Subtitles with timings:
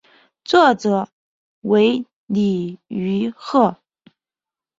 [0.43, 1.07] 作者
[1.59, 3.77] 为李愚赫。